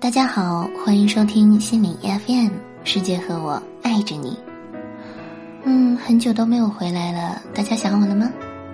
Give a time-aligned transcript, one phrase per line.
[0.00, 2.50] 大家好，欢迎收听心理 FM，
[2.84, 4.38] 世界和我爱着你。
[5.64, 8.30] 嗯，很久都没有回来了，大家想我了吗？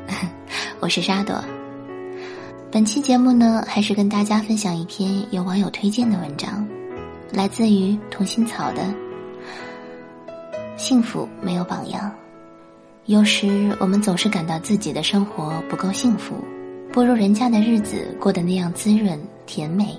[0.80, 1.42] 我是沙朵。
[2.70, 6.66] 本期节目呢，还是跟大家分享一篇有网友推荐的文章，
[7.32, 8.82] 来自于同心草的。
[10.76, 12.12] 幸福没有榜样，
[13.06, 16.36] 有时我们总是感到自己的生活不够幸福。
[16.92, 19.98] 不如人家的日子过得那样滋润甜美，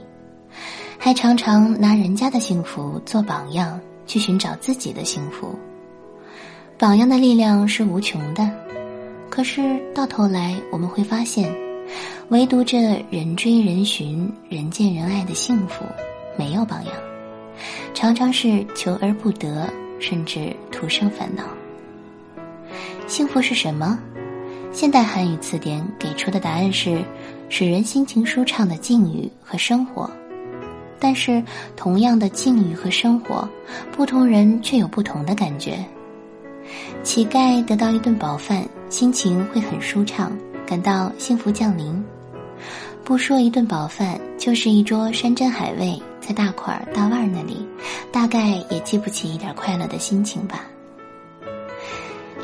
[1.05, 5.53] 还常常拿人家的幸福做榜样，去寻找自己的幸福。
[6.79, 8.49] 榜样的力量是无穷的，
[9.29, 11.47] 可是到头来我们会发现，
[12.29, 15.85] 唯独这人追人寻、人见人爱的幸福，
[16.35, 16.93] 没有榜样，
[17.93, 19.69] 常常是求而不得，
[19.99, 21.43] 甚至徒生烦恼。
[23.05, 23.95] 幸福是什么？
[24.71, 26.99] 现代汉语词典给出的答案是：
[27.47, 30.09] 使人心情舒畅的境遇和生活。
[31.05, 31.43] 但是，
[31.75, 33.47] 同样的境遇和生活，
[33.91, 35.77] 不同人却有不同的感觉。
[37.03, 42.03] 乞丐得到一顿饱饭，心情会很舒畅，感到幸福降临；
[43.03, 47.63] 不说一顿饱饭，就是一桌山珍海味，在大块大腕那里，
[48.11, 50.63] 大概也记不起一点快乐的心情吧。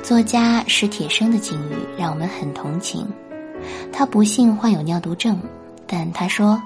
[0.04, 3.08] 作家史铁生的境遇让我们很同情，
[3.92, 5.40] 他不幸患有尿毒症，
[5.88, 6.62] 但他说，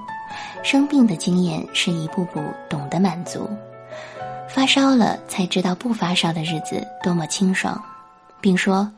[0.62, 3.48] 生病的经验是一步步懂得满足，
[4.48, 7.82] 发烧了才知道不发烧的日子多么清爽，
[8.40, 8.90] 并说，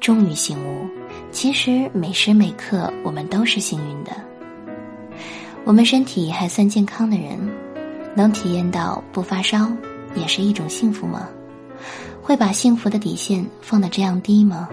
[0.00, 0.86] 终于醒悟，
[1.30, 4.12] 其实每时每刻我们都是幸运的。
[5.64, 7.38] 我们身体还算健康的人，
[8.14, 9.70] 能体验到不发烧
[10.14, 11.28] 也是一种幸福吗？
[12.22, 14.68] 会把幸福的底线放得这样低吗？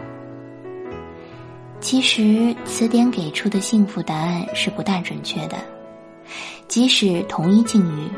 [1.79, 5.57] 其实词典给出的幸福答案是不大准确的。
[6.67, 8.09] 即使同一境遇，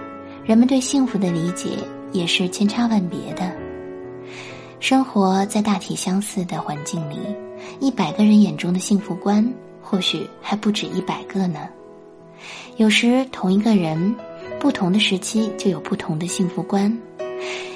[0.45, 1.69] 人们对幸福的理解
[2.11, 3.52] 也是千差万别的。
[4.80, 7.18] 生活在大体相似的环境里，
[7.79, 9.47] 一百个人眼中的幸福观，
[9.81, 11.69] 或许还不止一百个呢。
[12.75, 14.13] 有时同一个人，
[14.59, 16.95] 不同的时期就有不同的幸福观。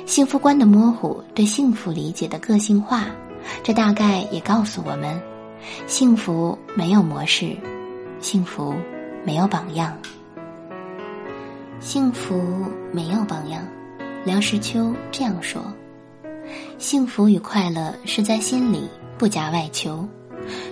[0.05, 3.05] 幸福观的模糊，对幸福理解的个性化，
[3.63, 5.21] 这大概也告诉我们：
[5.85, 7.55] 幸福没有模式，
[8.19, 8.73] 幸福
[9.23, 9.97] 没有榜样。
[11.79, 13.63] 幸福没有榜样，
[14.25, 15.61] 梁实秋这样说：
[16.79, 20.05] 幸福与快乐是在心里，不假外求，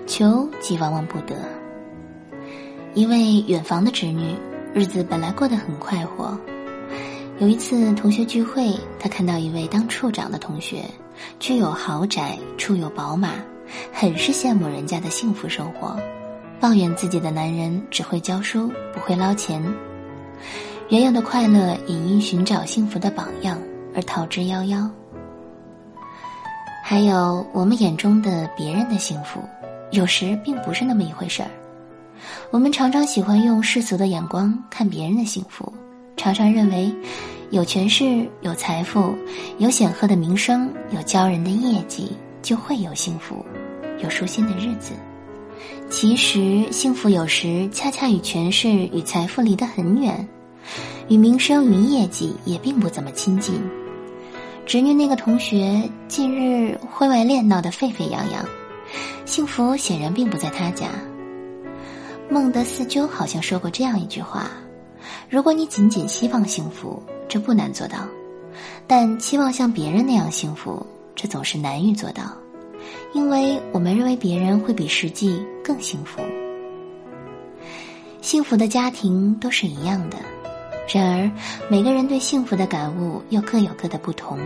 [0.08, 1.36] 求即往往不得。
[2.96, 4.36] 一位远房的侄女，
[4.74, 6.38] 日子本来过得很快活。
[7.38, 10.84] 有一次同学聚会，他看到一位当处长的同学，
[11.40, 13.34] 居有豪宅，出有宝马，
[13.94, 15.96] 很是羡慕人家的幸福生活，
[16.60, 19.64] 抱怨自己的男人只会教书，不会捞钱。
[20.88, 23.60] 原有的快乐也因寻找幸福的榜样
[23.96, 24.88] 而逃之夭夭。
[26.84, 29.42] 还有我们眼中的别人的幸福，
[29.90, 31.50] 有时并不是那么一回事儿。
[32.52, 35.74] 我们常常喜欢用世俗的眼光看别人的幸福。
[36.16, 36.94] 常常认为，
[37.50, 39.16] 有权势、有财富、
[39.58, 42.12] 有显赫的名声、有骄人的业绩，
[42.44, 43.44] 就会有幸福，
[43.98, 44.94] 有舒心的日子。
[45.90, 50.28] 其实，幸福有时恰恰与权势与财富离得很远，
[51.08, 53.62] 与名声与业绩也并不怎么亲近。
[54.66, 58.44] 侄女那个同学近日婚外恋闹得沸沸扬扬，
[59.26, 60.88] 幸福显然并不在他家。
[62.30, 64.50] 孟德斯鸠好像说过这样一句话。
[65.30, 68.00] 如果你仅仅希望幸福，这不难做到；
[68.88, 70.84] 但期望像别人那样幸福，
[71.16, 72.24] 这总是难于做到，
[73.14, 76.22] 因为我们认为别人会比实际更幸福。
[78.22, 80.18] 幸福的家庭都是一样的，
[80.88, 81.32] 然而
[81.70, 84.38] 每个人对幸福的感悟又各有各的不同，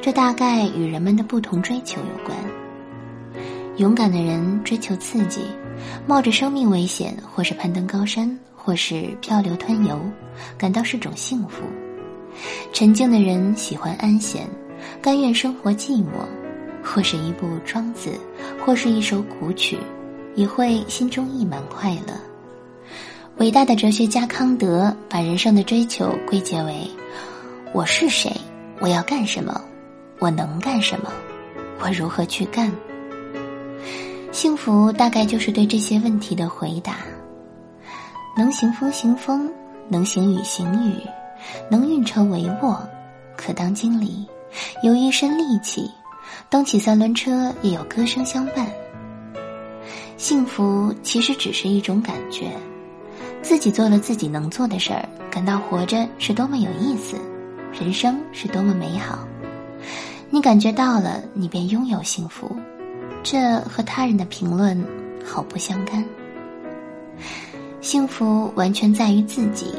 [0.00, 2.36] 这大概与人们的不同追求有关。
[3.76, 5.42] 勇敢的人追求刺激，
[6.06, 8.38] 冒着生命危险，或是攀登高山。
[8.62, 9.98] 或是漂流湍游，
[10.58, 11.62] 感到是种幸福；
[12.74, 14.46] 沉静的人喜欢安闲，
[15.00, 16.26] 甘愿生活寂寞；
[16.84, 18.10] 或是一部《庄子》，
[18.62, 19.78] 或是一首古曲，
[20.34, 22.29] 也会心中溢满快乐。
[23.40, 26.86] 伟大的哲学家康德把人生的追求归结为：
[27.72, 28.30] 我是谁？
[28.80, 29.58] 我要干什么？
[30.18, 31.10] 我能干什么？
[31.80, 32.70] 我如何去干？
[34.30, 36.98] 幸福大概就是对这些问题的回答。
[38.36, 39.50] 能行风行风，
[39.88, 40.96] 能行雨行雨，
[41.70, 42.76] 能运筹帷幄，
[43.38, 44.26] 可当经理，
[44.82, 45.90] 有一身力气，
[46.50, 48.66] 蹬起三轮车也有歌声相伴。
[50.18, 52.50] 幸福其实只是一种感觉，
[53.42, 57.16] 自己做了自己能做的事儿，感到活着是多么有意思，
[57.72, 59.26] 人生是多么美好。
[60.30, 62.54] 你感觉到了，你便拥有幸福。
[63.22, 64.82] 这和他人的评论
[65.24, 66.04] 毫不相干。
[67.80, 69.74] 幸福完全在于自己，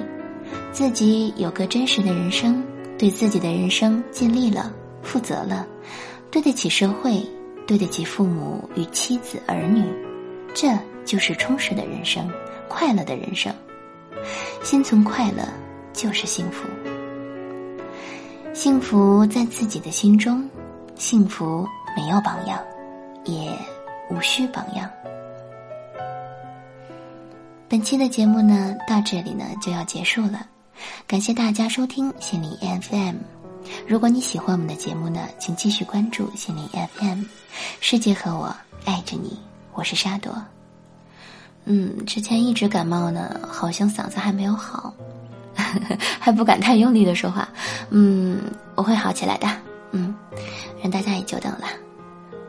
[0.71, 2.61] 自己有个真实的人生，
[2.97, 5.65] 对自己的人生尽力了，负责了，
[6.29, 7.23] 对得起社会，
[7.65, 9.83] 对得起父母与妻子儿女，
[10.53, 12.29] 这就是充实的人生，
[12.67, 13.53] 快乐的人生。
[14.63, 15.43] 心存快乐
[15.93, 16.67] 就是幸福。
[18.53, 20.47] 幸福在自己的心中，
[20.95, 22.59] 幸福没有榜样。
[23.23, 23.55] 也
[24.09, 24.89] 无需榜样。
[27.69, 30.47] 本期的节目呢，到这里呢就要结束了。
[31.05, 33.17] 感谢大家收听心灵 FM。
[33.87, 37.23] 如果你喜欢我们的节目呢，请继续关注心灵 FM。
[37.79, 38.55] 世界和我
[38.85, 39.39] 爱着你，
[39.73, 40.33] 我是沙朵。
[41.65, 44.93] 嗯，之前一直感冒呢，好像嗓子还没有好，
[46.19, 47.47] 还不敢太用力的说话。
[47.89, 48.41] 嗯，
[48.75, 49.47] 我会好起来的。
[49.91, 50.15] 嗯，
[50.81, 51.65] 让大家也久等了。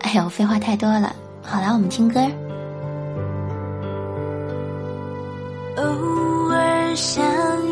[0.01, 1.15] 哎呦，废话太多了。
[1.43, 2.21] 好了，我们听歌。
[5.77, 7.25] 偶尔想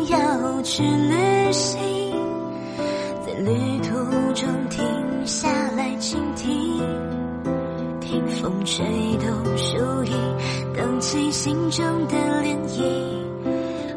[0.07, 1.79] 要去旅行，
[3.25, 3.93] 在旅途
[4.33, 4.83] 中停
[5.25, 6.83] 下来倾听，
[7.99, 9.10] 听风吹，
[11.01, 12.79] 起心中的涟漪，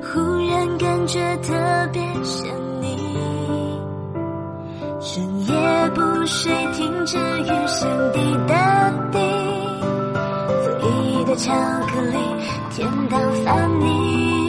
[0.03, 1.53] 忽然感觉特
[1.93, 2.49] 别想
[2.81, 2.97] 你，
[5.01, 8.19] 深夜不睡，听着雨声滴
[8.49, 9.19] 答滴，
[10.65, 12.17] 做一的巧克力，
[12.71, 14.44] 甜到烦你，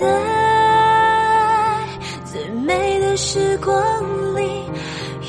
[0.00, 1.86] 在
[2.24, 4.64] 最美的时光里，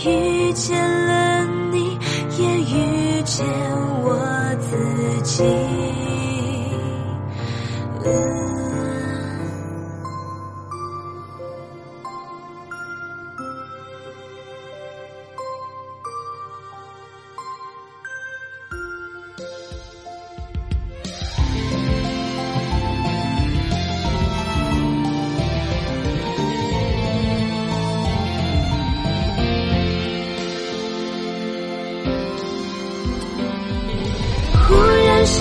[0.05, 1.99] 遇见了你，
[2.39, 3.45] 也遇见
[4.01, 4.17] 我
[4.61, 5.43] 自己。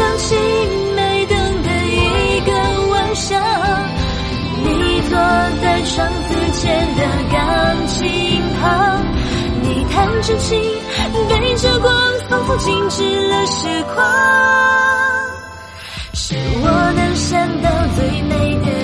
[0.01, 0.35] 然想起
[0.97, 2.53] 没灯的一个
[2.91, 3.39] 晚上，
[4.63, 5.19] 你坐
[5.61, 9.05] 在窗子前的钢琴旁，
[9.63, 10.59] 你弹着琴，
[11.29, 11.93] 背着光，
[12.31, 14.03] 仿佛静止了时光，
[16.15, 18.80] 是我能想到最美的